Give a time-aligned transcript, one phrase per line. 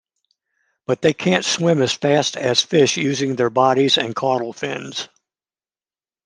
[0.87, 5.09] But they can't swim as fast as fish using their bodies and caudal fins.